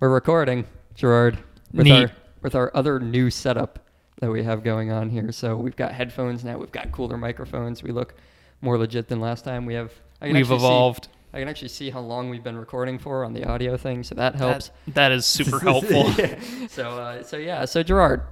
[0.00, 0.64] We're recording,
[0.94, 1.38] Gerard,
[1.72, 1.92] with Neat.
[2.04, 2.10] our
[2.40, 3.80] with our other new setup
[4.20, 5.32] that we have going on here.
[5.32, 6.56] So we've got headphones now.
[6.58, 7.82] We've got cooler microphones.
[7.82, 8.14] We look
[8.60, 9.66] more legit than last time.
[9.66, 9.92] We have.
[10.20, 11.08] I can We've actually see- evolved.
[11.32, 14.14] I can actually see how long we've been recording for on the audio thing, so
[14.14, 14.70] that helps.
[14.88, 16.10] That, is super helpful.
[16.70, 17.64] So, uh, so yeah.
[17.66, 18.22] So Gerard,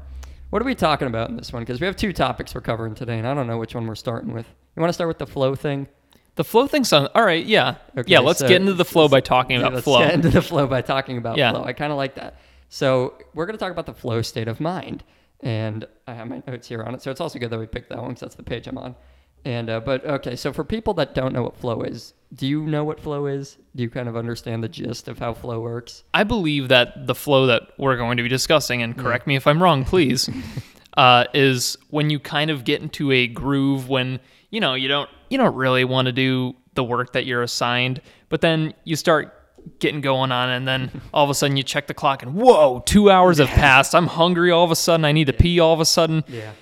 [0.50, 1.62] what are we talking about in this one?
[1.62, 3.96] Because we have two topics we're covering today, and I don't know which one we're
[3.96, 4.46] starting with.
[4.76, 5.88] You want to start with the flow thing?
[6.36, 7.44] The flow thing sounds all right.
[7.44, 8.20] Yeah, Okay, yeah.
[8.20, 9.98] Let's so- get into the flow by talking Yeah, about let's flow.
[10.00, 11.50] get into the flow by talking about Yeah.
[11.52, 11.64] flow.
[11.64, 12.36] I kind of like that.
[12.68, 15.02] So we're going to talk about the flow state of mind,
[15.40, 17.02] and I have my notes here on it.
[17.02, 18.96] So it's also good that we picked that one because that's the page I'm on.
[19.44, 22.62] And uh, but okay, so for people that don't know what flow is, do you
[22.66, 23.56] know what flow is?
[23.76, 26.02] Do you kind of understand the gist of how flow works?
[26.12, 29.46] I believe that the flow that we're going to be discussing, and correct me if
[29.46, 30.28] I'm wrong, please,
[30.96, 34.18] uh, is when you kind of get into a groove when
[34.50, 38.00] you know you don't you don't really want to do the work that you're assigned,
[38.28, 39.32] but then you start
[39.80, 42.80] getting going on, and then all of a sudden you check the clock, and whoa,
[42.86, 43.94] two hours have passed.
[43.94, 44.50] I'm hungry.
[44.50, 45.58] All of a sudden, I need to pee.
[45.58, 46.52] All of a sudden, Yeah.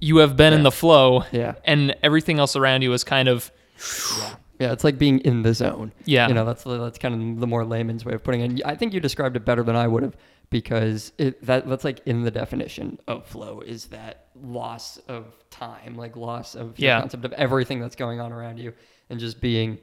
[0.00, 1.54] you have been in the flow, Yeah.
[1.64, 3.50] and everything else around you is kind of
[4.58, 5.92] Yeah, it's like being in the zone.
[6.04, 6.28] Yeah.
[6.28, 8.62] you know that's that's kind of the more layman's way of putting it.
[8.64, 10.16] I think you described it better than I would have
[10.50, 15.96] because it that that's like in the definition of flow is that loss of time,
[15.96, 17.00] like loss of Yeah.
[17.00, 18.72] concept of everything that's going on around you
[19.10, 19.78] and just being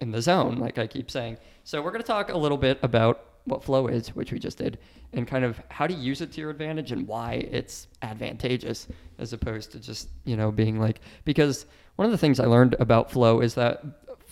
[0.00, 1.38] in the zone, like I keep saying.
[1.64, 4.78] So we're gonna talk a little bit about what flow is, which we just did,
[5.14, 8.86] and kind of how to use it to your advantage and why it's advantageous
[9.18, 11.64] as opposed to just, you know, being like because
[11.96, 13.82] one of the things I learned about flow is that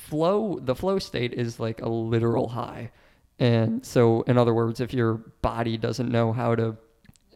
[0.09, 2.91] flow the flow state is like a literal high.
[3.39, 6.77] And so in other words, if your body doesn't know how to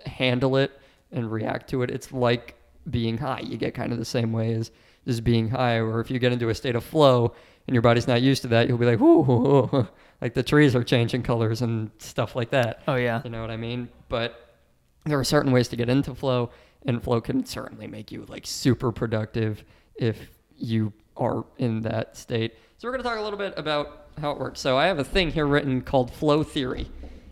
[0.07, 0.73] handle it
[1.13, 2.57] and react to it, it's like
[2.91, 3.41] being high.
[3.41, 4.71] You get kind of the same way as
[5.07, 5.77] just being high.
[5.77, 7.35] Or if you get into a state of flow
[7.67, 9.87] and your body's not used to that, you'll be like, whoo,"
[10.21, 12.83] like the trees are changing colors and stuff like that.
[12.89, 13.89] oh yeah, You know what I mean?
[14.09, 14.57] But
[15.05, 16.51] there are certain ways to get into flow,
[16.87, 19.63] and flow can certainly make you like super productive
[19.97, 20.19] if
[20.57, 22.55] you are in that state.
[22.79, 24.61] So we're going to talk a little bit about how it works.
[24.61, 26.89] So I have a thing here written called flow theory.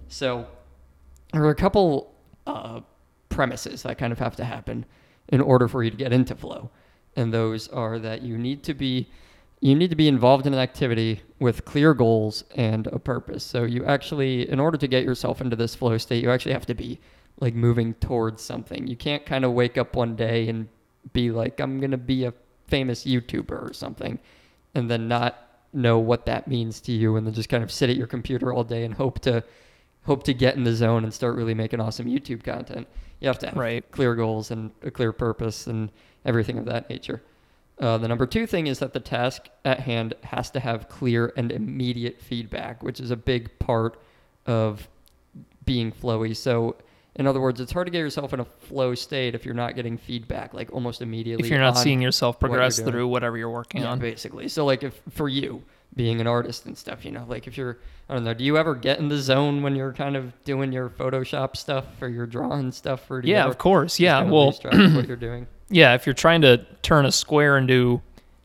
[0.09, 0.47] So
[1.33, 2.15] there are a couple
[2.47, 2.81] uh,
[3.29, 4.85] premises that kind of have to happen
[5.29, 6.71] in order for you to get into flow,
[7.17, 9.09] and those are that you need to be
[9.61, 13.45] you need to be involved in an activity with clear goals and a purpose.
[13.45, 16.65] So you actually, in order to get yourself into this flow state, you actually have
[16.67, 16.99] to be
[17.41, 18.87] like moving towards something.
[18.87, 20.67] You can't kind of wake up one day and
[21.13, 22.33] be like, I'm gonna be a
[22.71, 24.19] famous YouTuber or something,
[24.75, 27.91] and then not know what that means to you, and then just kind of sit
[27.91, 29.43] at your computer all day and hope to
[30.05, 32.87] hope to get in the zone and start really making awesome YouTube content.
[33.21, 33.89] You have to have Right.
[33.91, 35.91] clear goals and a clear purpose and
[36.25, 37.23] everything of that nature.
[37.79, 41.33] Uh, the number two thing is that the task at hand has to have clear
[41.37, 44.01] and immediate feedback, which is a big part
[44.47, 44.89] of
[45.65, 46.35] being flowy.
[46.35, 46.77] So,
[47.17, 49.75] in other words, it's hard to get yourself in a flow state if you're not
[49.75, 51.45] getting feedback like almost immediately.
[51.45, 52.91] if you're not seeing yourself progress doing.
[52.93, 53.99] through whatever you're working yeah, on.
[53.99, 54.49] basically.
[54.49, 55.63] So like if for you
[55.97, 57.79] being an artist and stuff, you know, like if you're
[58.09, 60.73] I don't know, do you ever get in the zone when you're kind of doing
[60.73, 63.99] your Photoshop stuff or your drawing stuff or Yeah, of course.
[64.01, 64.19] Yeah.
[64.21, 65.47] kinda Well, lose track what you're doing?
[65.69, 65.95] yeah.
[65.95, 68.01] If you're trying to turn a square into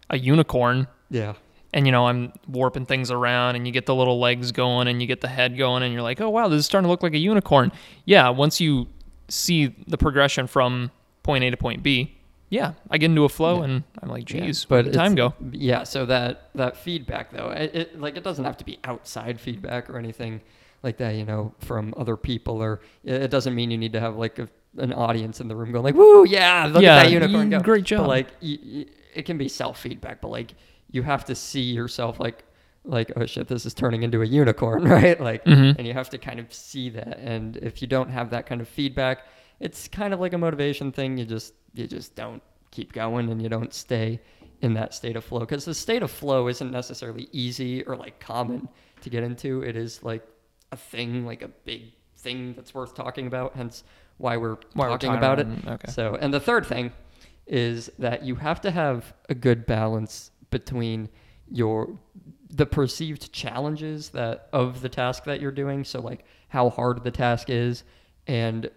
[0.09, 1.34] a unicorn, Yeah.
[1.75, 5.00] And you know I'm warping things around, and you get the little legs going, and
[5.02, 7.03] you get the head going, and you're like, oh wow, this is starting to look
[7.03, 7.72] like a unicorn.
[8.06, 8.30] Yeah.
[8.30, 8.88] Once you
[9.28, 10.90] see the progression from
[11.22, 12.16] point A to point B,
[12.50, 13.64] yeah, I get into a flow, Yeah.
[13.66, 15.34] and I'm like, Yeah, but time go?
[15.52, 19.40] Yeah, so that that feedback though, it, it like it doesn't have to be outside
[19.40, 20.41] feedback or anything
[20.84, 24.16] like that, you know, from other people or it, doesn't mean you need to have
[24.18, 24.47] like a,
[24.78, 27.59] an audience in the room going like, "Woo, yeah, look Yeah, at that unicorn go."
[27.59, 28.08] great But job.
[28.08, 28.85] like y y
[29.16, 30.53] it can be self feedback, but like
[30.95, 32.44] you have to see yourself like
[32.83, 35.19] like oh shit, this is turning into a unicorn, right?
[35.19, 35.75] Like Mhm.
[35.78, 38.61] and you have to kind of see that and if you don't have that kind
[38.61, 39.17] of feedback,
[39.59, 41.17] it's kind of like a motivation thing.
[41.17, 42.41] You just you just don't
[42.72, 44.19] keep going and you don't stay
[44.61, 48.20] in that state of flow because the state of flow isn't necessarily easy or like
[48.20, 48.67] common
[49.02, 49.61] to get into.
[49.64, 50.23] It is like
[50.72, 51.81] a thing, like a big
[52.17, 53.55] thing that's worth talking about.
[53.55, 53.84] Hence
[54.17, 55.47] why we're Why we're talking about it.
[55.47, 55.91] about it, okay.
[55.91, 56.91] So, and the third thing
[57.47, 61.09] is that you have to have a good balance between
[61.52, 61.78] your
[62.49, 67.11] the perceived challenges that of the task that you're doing so like how hard the
[67.11, 67.84] task is
[68.28, 68.69] and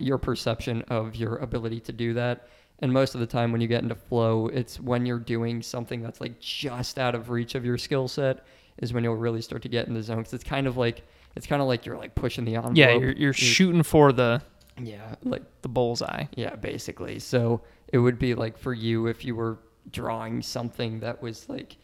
[0.00, 2.48] your perception of your ability to do that
[2.80, 6.02] and most of the time when you get into flow it's when you're doing something
[6.02, 8.44] that's like just out of reach of your skill set
[8.78, 11.02] is when you'll really start to get in the zone 'Cause it's kind of like
[11.36, 14.42] it's kind of like you're like pushing the envelope Yeah, you're, you're shooting for the
[14.82, 16.24] yeah like the bullseye.
[16.34, 17.18] yeah, basically.
[17.18, 17.60] So
[17.92, 19.58] it would be like for you if you were
[19.90, 21.76] drawing something that was like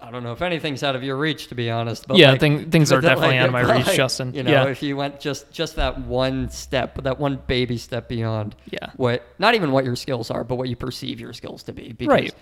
[0.00, 2.06] I don't know if anything's out of your reach, to be honest.
[2.06, 4.34] But Yeah, like, thing- things are definitely out of my reach, like, Justin.
[4.34, 4.64] You know, Yeah.
[4.66, 8.90] if you went just just that one step, that one baby step beyond Yeah.
[8.96, 11.92] what not even what your skills are, but what you perceive your skills to be.
[11.92, 12.34] Because Right.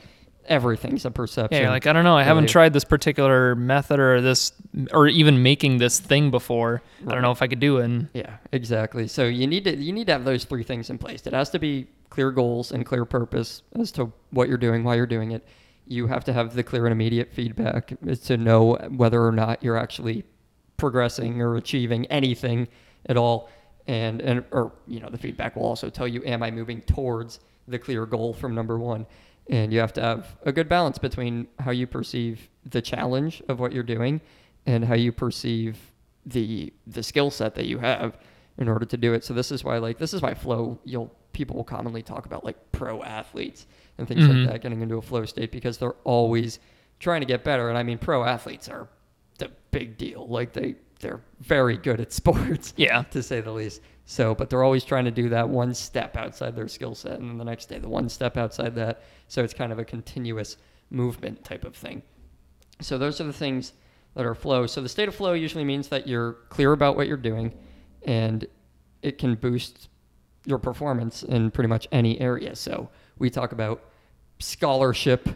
[0.47, 1.63] Everything's a perception.
[1.63, 2.17] Yeah, like I don't know.
[2.17, 4.51] I haven't tried this particular method or this,
[4.93, 6.83] or even making this thing before.
[7.07, 7.85] I don't know if I could do it.
[7.85, 9.07] And Yeah, exactly.
[9.07, 11.29] So you need to you need to have those three things in place.
[11.29, 14.95] It has to be clear goals and clear purpose as to what you're doing, why
[14.97, 15.49] you're doing it.
[15.87, 17.95] You have to have the clear and immediate feedback
[18.25, 20.25] to know whether or not you're actually
[20.77, 22.69] progressing or achieving anything
[23.07, 23.49] at all.
[23.87, 27.41] And and or you know the feedback will also tell you am I moving towards
[27.67, 29.07] the clear goal from number one.
[29.49, 33.59] And you have to have a good balance between how you perceive the challenge of
[33.59, 34.21] what you're doing
[34.67, 35.79] and how you perceive
[36.27, 38.19] the the skill set that you have
[38.59, 39.25] in order to do it.
[39.25, 42.45] So this is why like this is why flow you'll people will commonly talk about
[42.45, 43.67] like pro athletes
[43.99, 44.45] and things Mhm.
[44.45, 46.59] like that getting into a flow state because they're always
[47.01, 47.69] trying to get better.
[47.69, 48.89] And I mean pro athletes are
[49.39, 50.27] the big deal.
[50.29, 53.81] Like they they're very good at sports yeah, to say the least.
[54.05, 57.29] So, but they're always trying to do that one step outside their skill set, and
[57.31, 59.03] then the next day the one step outside that.
[59.29, 60.57] So it's kind of a continuous
[60.91, 62.03] movement type of thing.
[62.81, 63.73] So those are the things
[64.15, 64.67] that are flow.
[64.67, 67.53] So the state of flow usually means that you're clear about what you're doing,
[68.03, 68.47] and
[69.03, 69.89] it can boost
[70.45, 72.57] your performance in pretty much any area.
[72.57, 73.83] So we talk about
[74.39, 75.29] scholarship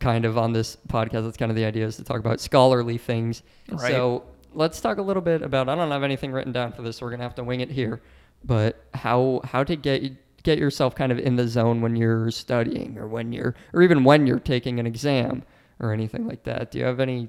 [0.00, 1.24] kind of on this podcast.
[1.24, 3.42] That's kind of the idea is to talk about scholarly things.
[3.68, 3.92] Right.
[3.92, 4.24] So
[4.54, 5.68] let's talk a little bit about.
[5.68, 7.70] I don't have anything written down for this, so we're gonna have to wing it
[7.70, 8.02] here.
[8.44, 12.98] But how how to get get yourself kind of in the zone when you're studying,
[12.98, 15.42] or when you're, or even when you're taking an exam,
[15.80, 16.70] or anything like that.
[16.70, 17.28] Do you have any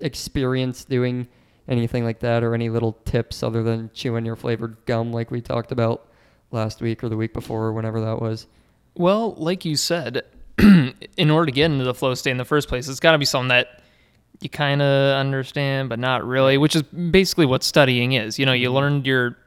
[0.00, 1.26] experience doing
[1.68, 5.40] anything like that, or any little tips other than chewing your flavored gum like we
[5.40, 6.08] talked about
[6.52, 8.46] last week or the week before, or whenever that was?
[8.94, 10.22] Well, like you said,
[10.58, 13.18] in order to get into the flow state in the first place, it's got to
[13.18, 13.82] be something that
[14.42, 18.38] you kind of understand, but not really, which is basically what studying is.
[18.38, 18.76] You know, you mm-hmm.
[18.76, 19.38] learned your.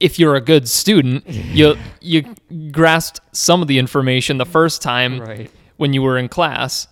[0.00, 2.34] If you're a good student, you you
[2.70, 5.50] grasped some of the information the first time Right.
[5.76, 6.88] when you were in class,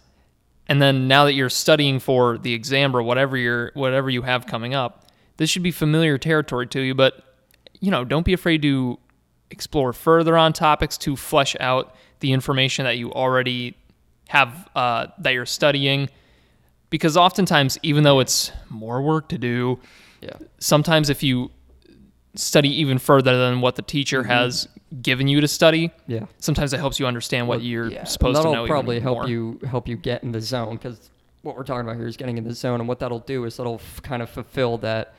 [0.68, 4.46] and then now that you're studying for the exam or whatever you're whatever you have
[4.46, 6.94] coming up, this should be familiar territory to you.
[6.94, 7.22] But
[7.80, 8.98] you know, don't be afraid to
[9.52, 13.76] explore further on topics to flesh out the information that you already
[14.28, 16.08] have uh, that you're studying.
[16.90, 19.78] Because oftentimes, even though it's more work to do,
[20.20, 20.30] Yeah.
[20.58, 21.50] sometimes if you
[22.34, 24.68] study even further than what the teacher has
[25.02, 26.26] given you to study, Yeah.
[26.38, 28.50] sometimes it helps you understand what Well, you're yeah, supposed to know.
[28.52, 29.28] that'll probably help more.
[29.28, 31.10] you help you get in the zone because
[31.42, 33.56] what we're talking about here is getting in the zone, and what that'll do is
[33.56, 35.14] that'll f- kind of fulfill that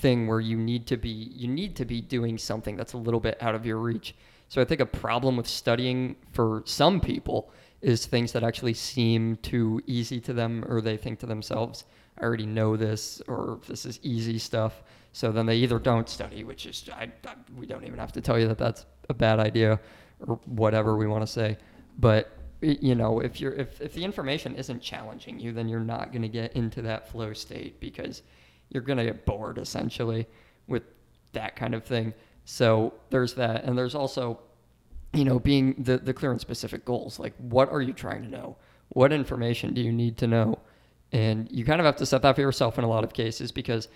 [0.00, 3.20] thing where you need to be you need to be doing something that's a little
[3.20, 4.14] bit out of your reach.
[4.48, 7.50] So I think a problem with studying for some people
[7.80, 11.84] is things that actually seem too easy to them, or they think to themselves,
[12.18, 14.82] "I already know this," or "This is easy stuff."
[15.12, 18.20] So then they either don't study, which is I, I, we don't even have to
[18.20, 19.80] tell you that that's a bad idea,
[20.26, 21.56] or whatever we want to say.
[21.98, 26.10] But you know, if you're if, if the information isn't challenging you, then you're not
[26.12, 28.22] going to get into that flow state because
[28.70, 30.26] you're going to get bored essentially
[30.66, 30.82] with
[31.32, 32.14] that kind of thing.
[32.44, 34.40] So there's that, and there's also
[35.12, 37.18] you know being the the clear and specific goals.
[37.18, 38.56] Like, what are you trying to know?
[38.90, 40.58] What information do you need to know?
[41.12, 43.52] And you kind of have to set that for yourself in a lot of cases
[43.52, 43.88] because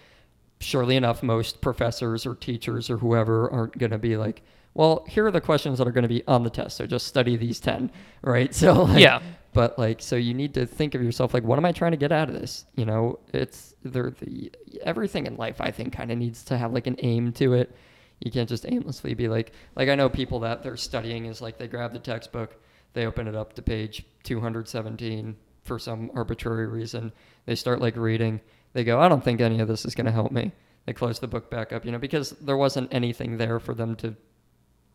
[0.61, 4.43] surely enough, most professors or teachers or whoever aren't going to be like,
[4.79, 6.77] well, here are the questions that are going to be on the test.
[6.77, 7.91] So just study these 10,
[8.23, 8.55] right?
[8.59, 9.21] So, like, Yeah.
[9.53, 11.97] But like, so you need to think of yourself like, what am I trying to
[11.97, 12.65] get out of this?
[12.77, 14.11] You know, it's there.
[14.11, 17.55] The everything in life, I think, kind of needs to have like an aim to
[17.55, 17.75] it.
[18.21, 21.59] You can't just aimlessly be like, like I know people that they're studying is like
[21.59, 22.55] they grab the textbook,
[22.93, 27.11] they open it up to page 217 for some arbitrary reason.
[27.47, 28.41] They start like reading.
[28.75, 30.53] They go, I don't think any of this is going to help me.
[30.87, 33.97] They close the book back up, you know, because there wasn't anything there for them
[33.97, 34.15] to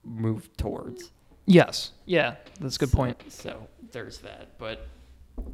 [0.04, 1.12] move towards.
[1.46, 1.92] Yes.
[2.06, 3.24] Yeah, that's a good So- point.
[3.30, 4.58] So there's that.
[4.58, 4.88] But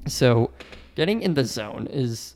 [0.08, 0.52] so
[0.96, 2.36] getting in the zone is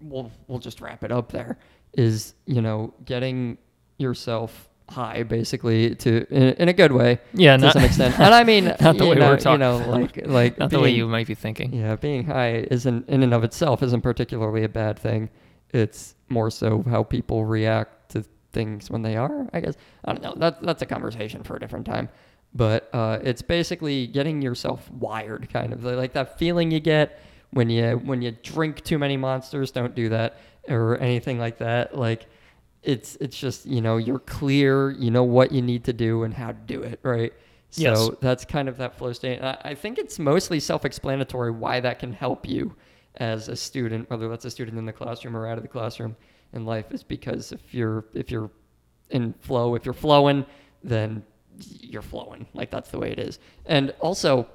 [0.00, 1.58] we'll we'll just wrap it up there.
[1.94, 3.58] Is you know getting
[3.98, 8.14] yourself high basically to in, in a good way Yeah, to not, some extent.
[8.20, 9.52] And I mean Not the way know, we're talking.
[9.52, 11.72] You know, like like not the way you might be thinking.
[11.72, 15.30] yeah, being high isn't in and of itself isn't particularly a bad thing.
[15.72, 18.03] It's more so how people react to
[18.54, 19.48] things when they are.
[19.52, 20.34] I guess I don't know.
[20.36, 22.08] That that's a conversation for a different time.
[22.54, 27.20] But uh, it's basically getting yourself wired, kind of like that feeling you get
[27.50, 29.70] when you when you drink too many monsters.
[29.72, 31.98] Don't do that or anything like that.
[31.98, 32.26] Like
[32.82, 34.90] it's it's just you know you're clear.
[34.92, 37.00] You know what you need to do and how to do it.
[37.02, 37.32] Right.
[37.70, 38.10] So Yes.
[38.20, 39.38] that's kind of that flow state.
[39.38, 42.76] And I, I think it's mostly self-explanatory why that can help you
[43.16, 46.16] as a student, whether that's a student in the classroom or out of the classroom
[46.52, 48.50] in life, is because if you're if you're
[49.10, 50.44] in flow, if you're flowing,
[50.82, 51.22] then
[51.80, 52.46] you're flowing.
[52.54, 53.38] Like that's the way it is.
[53.66, 54.48] And also,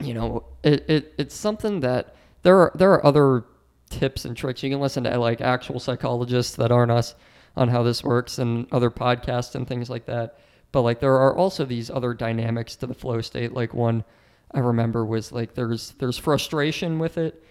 [0.00, 3.44] you know, it, it it's something that there are there are other
[3.90, 4.62] tips and tricks.
[4.62, 7.14] You can listen to like actual psychologists that aren't us
[7.56, 10.38] on how this works and other podcasts and things like that.
[10.70, 13.52] But like there are also these other dynamics to the flow state.
[13.52, 14.04] Like one
[14.52, 17.42] I remember was like there's there's frustration with it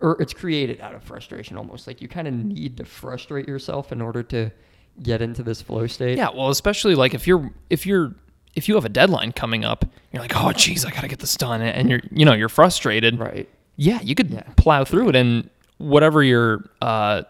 [0.00, 1.86] or it's created out of frustration almost.
[1.86, 4.50] Like you kind of need to frustrate yourself in order to
[5.02, 6.18] get into this flow state.
[6.18, 8.14] Yeah, well, especially like if you're if you're
[8.54, 11.36] if you have a deadline coming up, you're like, oh, geez, I gotta get this
[11.36, 13.18] done, and you're you know you're frustrated.
[13.18, 13.48] Right.
[13.76, 14.42] Yeah, you could Yeah.
[14.56, 17.22] plow through it, and whatever your uh,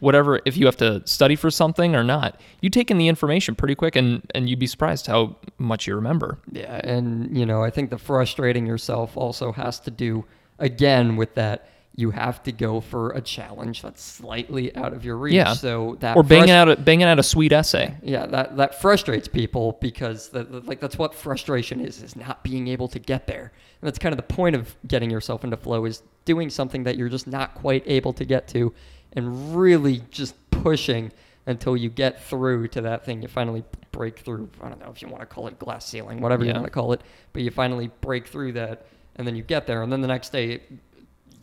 [0.00, 3.54] whatever if you have to study for something or not, you take in the information
[3.54, 6.38] pretty quick, and and you'd be surprised how much you remember.
[6.52, 10.24] Yeah, and you know, I think the frustrating yourself also has to do
[10.58, 15.16] again with that you have to go for a challenge that's slightly out of your
[15.16, 15.34] reach.
[15.34, 15.54] Yeah.
[15.54, 17.94] So that Or banging frus- out a banging out a sweet essay.
[18.02, 22.44] Yeah, that that frustrates people because the, the- like that's what frustration is is not
[22.44, 23.50] being able to get there.
[23.80, 26.96] And that's kind of the point of getting yourself into flow is doing something that
[26.96, 28.74] you're just not quite able to get to
[29.14, 31.12] and really just pushing
[31.46, 33.22] until you get through to that thing.
[33.22, 34.50] You finally break through.
[34.62, 36.70] I don't know if you want to call it glass ceiling, whatever you want to
[36.70, 37.00] call it,
[37.32, 40.30] but you finally break through that and then you get there and then the next
[40.30, 40.60] day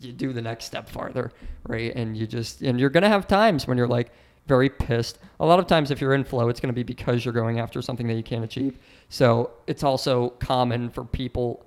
[0.04, 1.32] you do the next step farther,
[1.66, 1.94] right?
[1.94, 4.10] And you just and you're gonna have times when you're like
[4.46, 5.18] very pissed.
[5.40, 7.80] A lot of times, if you're in flow, it's gonna be because you're going after
[7.82, 8.78] something that you can't achieve.
[9.08, 11.64] So it's also common for people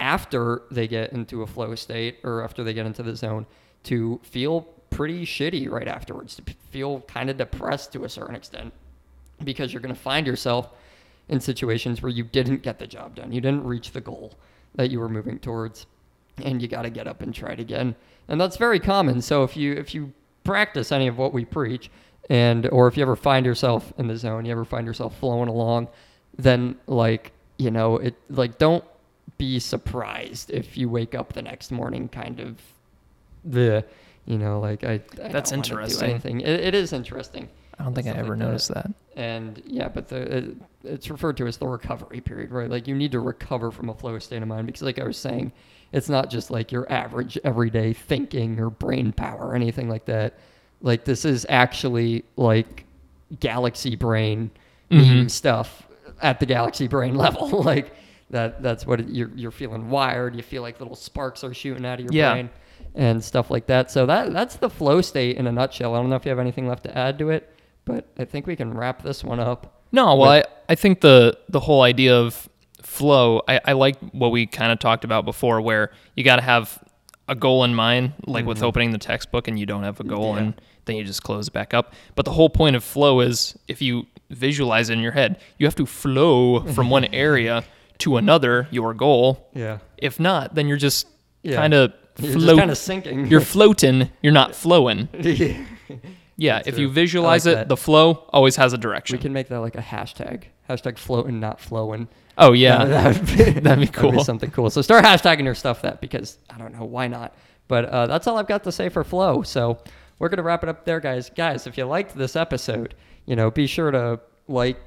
[0.00, 3.46] after they get into a flow state or after they get into the zone
[3.84, 8.72] to feel pretty shitty right afterwards, to feel kind of depressed to a certain extent
[9.44, 10.70] because you're to find yourself
[11.28, 13.32] in situations where you didn't get the job done.
[13.32, 14.32] You didn't reach the goal
[14.74, 15.86] that you were moving towards
[16.44, 17.94] and you got to get up and try it again.
[18.28, 19.22] And that's very common.
[19.22, 20.12] So if you if you
[20.44, 21.90] practice any of what we preach
[22.30, 25.48] and or if you ever find yourself in the zone, you ever find yourself flowing
[25.48, 25.88] along,
[26.38, 28.84] then like, you know, it like don't
[29.38, 32.60] be surprised if you wake up the next morning kind of
[33.44, 33.84] the
[34.26, 36.10] you know, like I, I That's don't wanna do interesting.
[36.10, 36.40] anything.
[36.42, 37.48] It, it is interesting.
[37.78, 38.44] I don't think I ever like that.
[38.44, 38.90] noticed that.
[39.16, 42.70] And yeah, but the it, it's referred to as the recovery period, right?
[42.70, 45.16] Like you need to recover from a flow state of mind because, like I was
[45.16, 45.52] saying,
[45.92, 50.38] it's not just like your average everyday thinking or brain power or anything like that.
[50.80, 52.84] Like this is actually like
[53.40, 54.50] galaxy brain
[54.90, 55.30] Mhm.
[55.30, 55.86] stuff
[56.22, 57.62] at the galaxy brain level.
[57.62, 57.92] like
[58.30, 60.36] that that's what it, you're you're feeling wired.
[60.36, 62.32] You feel like little sparks are shooting out of your Yeah.
[62.32, 62.50] brain
[62.94, 63.90] and stuff like that.
[63.90, 65.94] So that that's the flow state in a nutshell.
[65.94, 67.52] I don't know if you have anything left to add to it,
[67.84, 69.82] but I think we can wrap this one up.
[69.90, 72.48] No, well, I, I think the the whole idea of
[72.82, 76.42] flow, I, I like what we kind of talked about before, where you got to
[76.42, 76.82] have
[77.28, 80.34] a goal in mind, like with opening the textbook and you don't have a goal,
[80.34, 80.36] Mm-hmm.
[80.38, 80.42] Yeah.
[80.44, 81.92] and then you just close it back up.
[82.14, 85.66] But the whole point of flow is if you visualize it in your head, you
[85.66, 87.64] have to flow from one area
[87.98, 89.48] to another, your goal.
[89.54, 89.78] Yeah.
[89.98, 91.06] If not, then you're just
[91.42, 91.56] Yeah.
[91.56, 92.58] kind of You're float.
[92.58, 93.26] kind of sinking.
[93.26, 94.10] You're floating.
[94.22, 95.08] You're not flowing.
[96.38, 96.62] Yeah.
[96.64, 97.68] If you visualize like it, that.
[97.68, 99.16] the flow always has a direction.
[99.16, 100.44] We can make that like a hashtag.
[100.70, 102.08] Hashtag floating, not flowing.
[102.38, 104.22] oh yeah, that would be, that'd be cool.
[104.24, 104.70] something cool.
[104.70, 107.34] So start hashtagging your stuff that because I don't know why not.
[107.66, 109.42] But uh, that's all I've got to say for flow.
[109.42, 109.78] So
[110.18, 111.28] we're gonna wrap it up there, guys.
[111.28, 112.94] Guys, if you liked this episode,
[113.26, 114.80] you know, be sure to like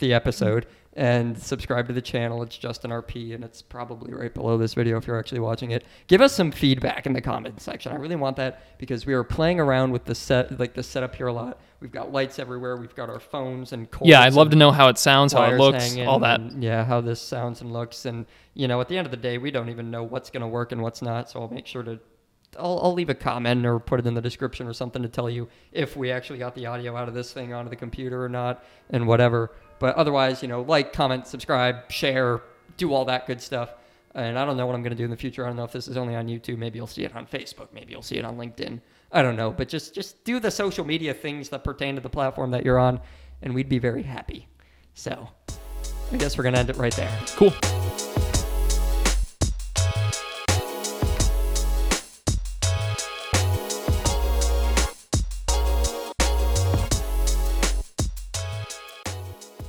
[0.00, 0.66] the episode
[1.00, 2.42] and subscribe to the channel.
[2.42, 5.86] It's Justin RP, and it's probably right below this video if you're actually watching it.
[6.08, 7.90] Give us some feedback in the comment section.
[7.90, 11.14] I really want that because we are playing around with the set, like the setup
[11.14, 11.58] here a lot.
[11.80, 12.76] We've got lights everywhere.
[12.76, 15.42] We've got our phones and cords Yeah, I'd love to know how it sounds, how
[15.44, 16.38] it wires looks, hanging all that.
[16.38, 19.16] and, yeah, how this sounds and looks, and you know, at the end of the
[19.16, 21.30] day, we don't even know what's going to work and what's not.
[21.30, 21.98] So I'll make sure to,
[22.58, 25.30] I'll, I'll leave a comment or put it in the description or something to tell
[25.30, 28.28] you if we actually got the audio out of this thing onto the computer or
[28.28, 29.50] not, and whatever.
[29.80, 32.42] But otherwise, you know, like, comment, subscribe, share,
[32.76, 33.74] do all that good stuff.
[34.14, 35.44] And I don't know what I'm going to do in the future.
[35.44, 36.58] I don't know if this is only on YouTube.
[36.58, 37.68] Maybe you'll see it on Facebook.
[37.72, 38.80] Maybe you'll see it on LinkedIn.
[39.10, 39.50] I don't know.
[39.50, 42.78] But just just do the social media things that pertain to the platform that you're
[42.78, 43.00] on,
[43.42, 44.48] and we'd be very happy.
[44.94, 45.28] So
[46.12, 47.18] I guess we're going to end it right there.
[47.36, 47.52] Cool.